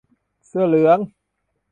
[0.47, 0.99] -เสื้อเหลือง